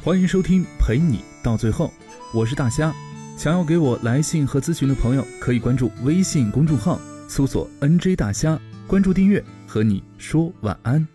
[0.00, 1.90] 欢迎收听陪你到最后，
[2.32, 2.94] 我是大虾。
[3.36, 8.56] 想要给我来信和咨询的朋友，可以关注微信公众号，搜索 “nj 大虾”，
[8.86, 11.06] 关注订阅，和你说晚安。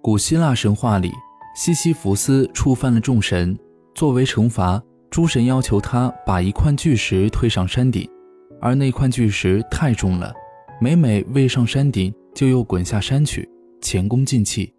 [0.00, 1.10] 古希腊神话里，
[1.56, 3.58] 西西弗斯触犯了众神，
[3.96, 8.08] 作为惩罚，诸神要求他把一块巨石推上山顶，
[8.60, 10.32] 而那块巨石太重了，
[10.80, 13.48] 每每未上山顶，就又滚下山去，
[13.84, 14.72] 前功尽弃。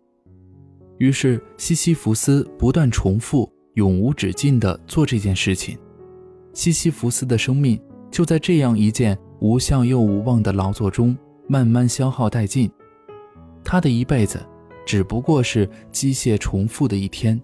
[0.97, 5.77] 于是西西弗斯不断重复，永无止境地做这件事情。
[6.54, 7.79] 西西弗斯的生命
[8.10, 11.15] 就在这样一件无效又无望的劳作中
[11.47, 12.71] 慢慢消耗殆尽，
[13.63, 14.43] 他的一辈子。
[14.87, 17.41] 只不过是机械重复的一天。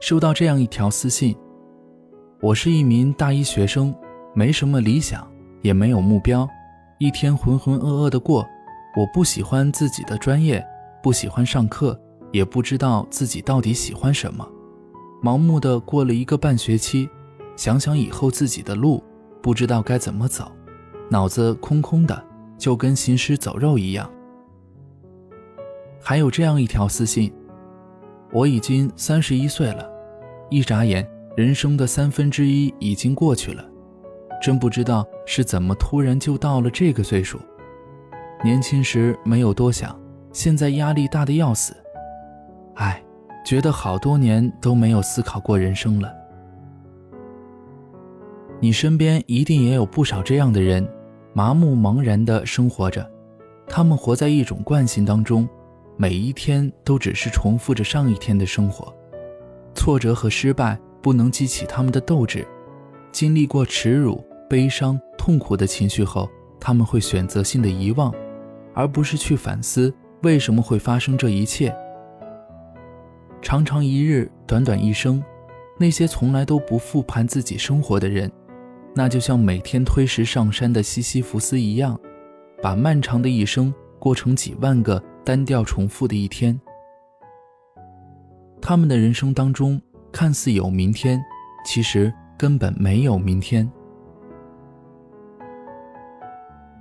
[0.00, 1.36] 收到这样一条私信：
[2.40, 3.94] 我是一名大一学生，
[4.34, 6.48] 没什么理想，也没有目标，
[6.98, 8.46] 一天浑浑噩噩的过。
[8.96, 10.64] 我不喜欢自己的专业，
[11.02, 12.00] 不喜欢上课，
[12.32, 14.48] 也不知道自己到底喜欢什么，
[15.20, 17.08] 盲目的过了一个半学期。
[17.56, 19.02] 想想以后自己的路，
[19.40, 20.50] 不知道该怎么走，
[21.08, 22.24] 脑子空空的，
[22.56, 24.08] 就跟行尸走肉一样。
[26.00, 27.32] 还有这样一条私信：
[28.32, 29.88] 我已经三十一岁了，
[30.50, 33.64] 一眨眼，人生的三分之一已经过去了，
[34.42, 37.40] 真不知道是怎么突然就到了这个岁数。
[38.44, 39.98] 年轻时没有多想，
[40.30, 41.74] 现在压力大的要死。
[42.74, 43.02] 唉，
[43.42, 46.12] 觉得好多年都没有思考过人生了。
[48.60, 50.86] 你身边一定也有不少这样的人，
[51.32, 53.10] 麻木茫然的生活着，
[53.66, 55.48] 他们活在一种惯性当中。
[55.96, 58.94] 每一天都只是重复着上一天的生活，
[59.74, 62.46] 挫折和失败不能激起他们的斗志。
[63.10, 66.28] 经历过耻辱、悲伤、痛苦的情绪后，
[66.60, 68.12] 他们会选择性的遗忘，
[68.74, 71.74] 而不是去反思为什么会发生这一切。
[73.40, 75.22] 长长一日，短短一生，
[75.78, 78.30] 那些从来都不复盘自己生活的人，
[78.94, 81.98] 那就像每天推石上山的西西弗斯一样，
[82.60, 85.02] 把漫长的一生过成几万个。
[85.26, 86.60] 单调重复的一天，
[88.60, 89.80] 他们的人生当中
[90.12, 91.18] 看似有明天，
[91.64, 93.66] 其实根本没有明天。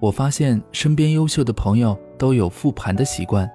[0.04, 3.50] 我发现身边优秀的朋友都有复盘的习惯，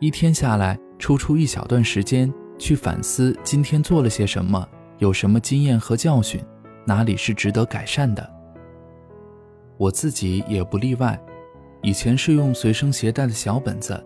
[0.00, 2.28] 一天下来抽出一小段时间
[2.58, 6.44] 去反思今天做了些什么，有什么经验和教训，
[6.84, 8.28] 哪里是值得改善的。
[9.76, 11.16] 我自己也不例外。
[11.82, 14.04] 以前是用随身携带的小本子，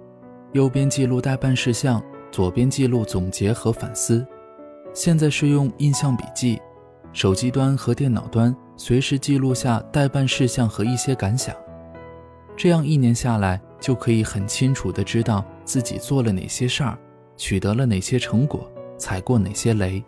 [0.52, 4.26] 右边记录待办事项，左边记录总结和反思。
[4.92, 6.60] 现在是用印象笔记，
[7.14, 11.54] 手机端和电脑端随时记录下待办事项和一些感想。
[12.56, 16.96] 这样一年下来，就可以很清楚地知道自己做了哪些事儿，
[17.36, 20.02] 取得了哪些成果，踩过哪些雷。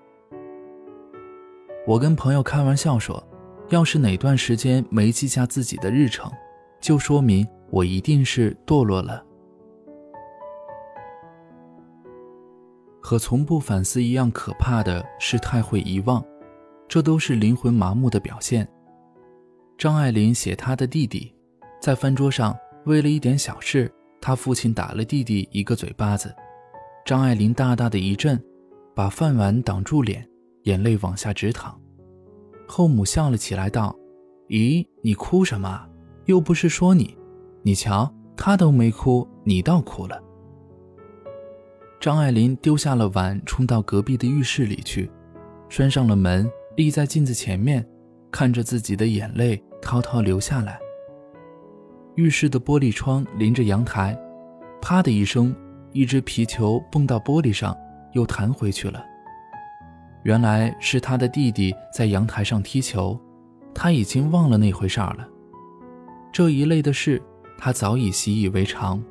[1.87, 3.23] 我跟朋友开玩笑说，
[3.69, 6.31] 要是哪段时间没记下自己的日程，
[6.81, 7.47] 就说明。
[7.73, 9.25] 我一定是堕落了，
[13.01, 16.21] 和从不反思一样可怕的是太会遗忘，
[16.91, 18.69] 这都是灵魂麻木的表现。
[19.79, 21.33] 张爱玲写她的弟弟，
[21.81, 23.89] 在饭桌上为了一点小事，
[24.21, 26.35] 他父亲打了弟弟一个嘴巴子，
[27.07, 28.43] 张爱玲大大的一震，
[28.93, 30.29] 把饭碗挡住脸，
[30.65, 31.81] 眼泪往下直淌。
[32.67, 33.97] 后母笑了起来，道
[34.51, 35.89] ：“咦，你哭什么？
[36.25, 37.17] 又不是说你。”
[37.63, 40.21] 你瞧，他都没哭，你倒哭了。
[42.01, 45.09] 张爱玲丢下了碗，冲到隔壁的浴室里去，
[45.69, 46.51] 拴上了门，
[46.81, 47.87] 立在镜子前面，
[48.31, 50.81] 看着自己的眼泪滔滔流下来。
[52.15, 54.19] 浴室的玻璃窗临着阳台，
[54.81, 55.55] 啪的一声，
[55.93, 57.77] 一只皮球蹦到玻璃上，
[58.15, 59.05] 又弹回去了。
[60.23, 63.21] 原来是他的弟弟在阳台上踢球，
[63.75, 65.29] 他已经忘了那回事儿了。
[66.33, 67.23] 这一类的事。
[67.63, 69.05] 他早已习以为常。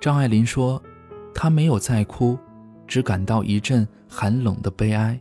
[0.00, 0.80] 张爱玲说
[1.34, 2.38] ：“她没有再哭，
[2.86, 5.18] 只感到一阵寒冷的悲哀。”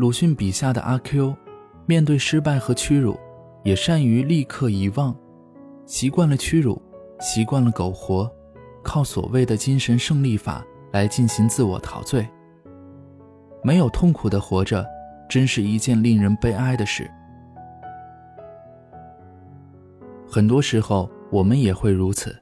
[0.00, 1.36] 鲁迅笔下的阿 Q，
[1.84, 3.20] 面对失败和屈辱，
[3.62, 5.14] 也善于立刻遗忘，
[5.84, 6.80] 习惯了屈辱，
[7.20, 8.32] 习惯了苟活，
[8.82, 12.26] 靠所谓的精神胜利法来进行自我陶醉。
[13.62, 14.86] 没有痛苦的活着，
[15.28, 17.06] 真是一件令人悲哀的事。
[20.26, 22.34] 很多时候，我们也会如此，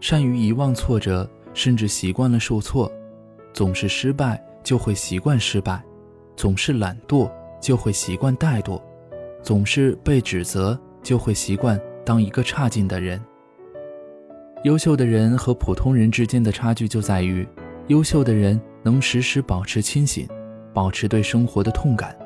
[0.00, 2.88] 善于遗忘挫折，甚至习惯了受挫。
[3.52, 5.82] 总是失败，就会习惯失败；
[6.40, 8.80] 总是懒惰，就会习惯怠惰；
[9.42, 13.22] 总是被指责，就会习惯当一个差劲的人。
[14.64, 17.46] 优秀的人和普通人之间的差距就在于，
[17.88, 20.26] 优秀的人能时时保持清醒，
[20.72, 22.16] 保持对生活的痛感。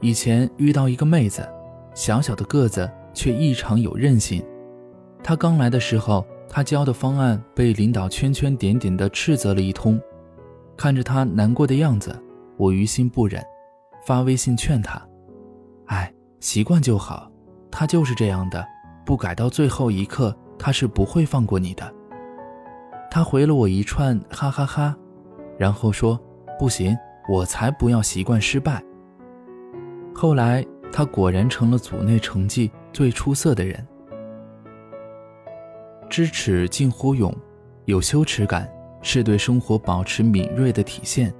[0.00, 1.46] 以前遇到一个妹子，
[1.94, 4.42] 小小的个子却异常有韧性。
[5.22, 10.00] 她刚来的时候，她交的方案被领导圈圈点点的斥责了一通。
[10.78, 12.18] 看着她难过的样子，
[12.62, 13.44] 我于心不忍，
[14.06, 15.02] 发微信劝他
[15.90, 17.28] ：“哎，习惯就好，
[17.72, 18.64] 他就是这样的，
[19.04, 21.92] 不改到最后一刻。”他是不会放过你的。
[23.10, 24.96] 他回了我一串哈哈哈，
[25.58, 26.16] 然后说
[26.56, 26.96] ：“不行，
[27.28, 28.80] 我才不要习惯失败。”
[30.14, 33.84] 后来他果然成了组内成绩最出色的人。
[36.08, 37.34] 知耻近乎勇，
[37.86, 41.34] 有羞耻感是对生活保持敏锐的体现。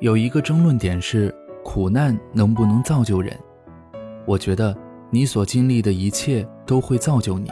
[0.00, 1.34] 有一个争论点是：
[1.64, 3.36] 苦难能不能造就人？
[4.26, 4.76] 我觉得。
[5.10, 7.50] 你所经历的一切都会造就你，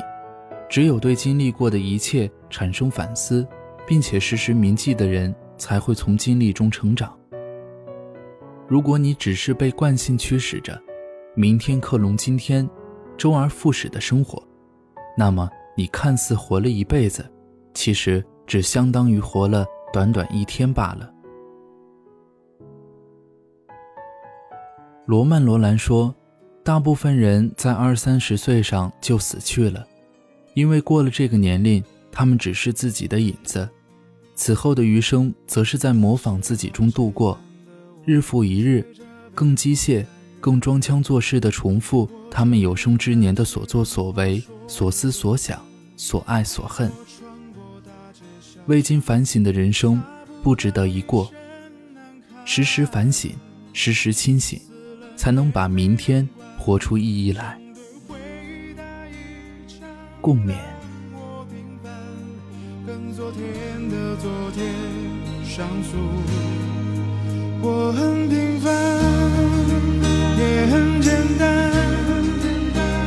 [0.69, 3.49] 只有对经历过的一切产生反思，
[3.87, 7.19] 并且时时铭记的人，才会从经历中成长。
[8.69, 10.79] 如果你只是被惯性驱使着，
[11.35, 12.69] 明天克隆今天，
[13.17, 14.47] 周而复始的生活，
[15.17, 17.25] 那么你看似活了一辈子，
[17.73, 19.65] 其实只相当于活了
[19.95, 21.11] 短短一天罢了。
[25.07, 26.15] 罗曼·罗兰说。
[26.63, 29.87] 大部分人在二三十岁上就死去了，
[30.55, 31.81] 因为过了这个年龄，
[32.11, 33.71] 他们只是自己的影子，
[34.35, 37.39] 此后的余生则是在模仿自己中度过，
[38.05, 38.85] 日复一日，
[39.33, 40.05] 更机械、
[40.41, 45.65] 更装腔作势地重复他们有生之年的所作所为、所思所想、
[45.97, 46.91] 所爱所恨。
[48.67, 50.03] 未经反省的人生，
[50.43, 51.31] 不值得一过。
[52.45, 53.31] 时时反省，
[53.73, 54.61] 时时清醒，
[55.17, 56.29] 才能把明天。
[56.59, 57.57] 活出意义来，
[60.21, 60.55] 共勉。
[67.63, 68.73] 我很平凡，
[70.41, 71.71] 也很简单，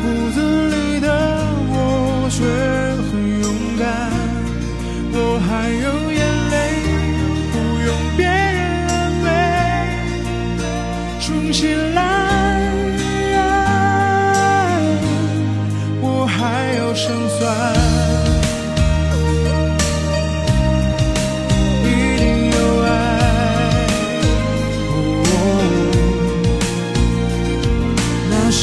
[0.02, 0.38] 骨子
[0.70, 1.08] 里的
[1.68, 1.76] 我
[2.32, 2.38] 却
[3.10, 3.46] 很勇
[3.78, 3.84] 敢。
[5.12, 5.18] 我
[5.50, 6.56] 还有眼泪，
[7.52, 8.58] 不用别人
[8.88, 9.28] 安慰，
[11.20, 11.60] 重新
[11.94, 11.99] 来。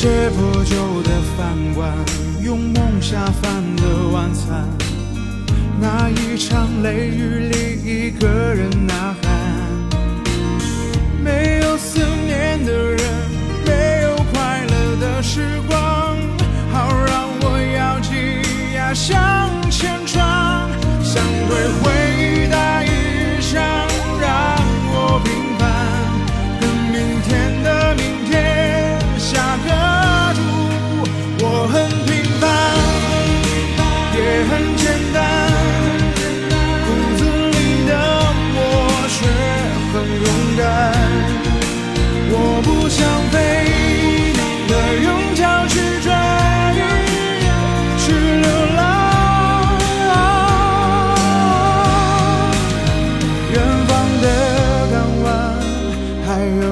[0.06, 1.92] 借破旧的饭碗，
[2.40, 4.64] 用梦下饭的晚餐，
[5.80, 9.28] 那一场雷雨里，一个人呐喊。
[11.24, 13.00] 没有思念的人，
[13.66, 16.16] 没有快乐的时光，
[16.72, 18.14] 好让我咬紧
[18.76, 19.35] 牙向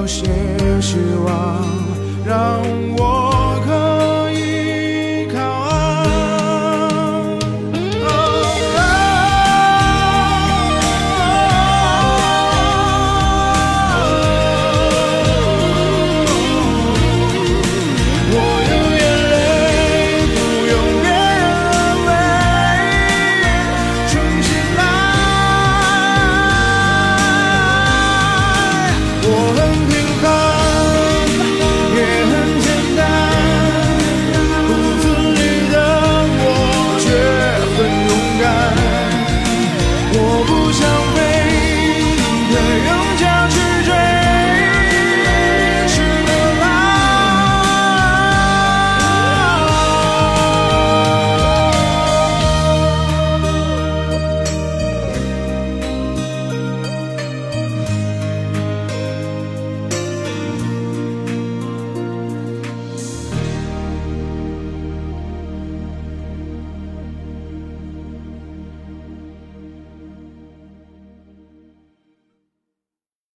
[0.05, 0.23] 有些
[0.81, 1.65] 希望，
[2.23, 2.61] 让
[2.95, 3.14] 我。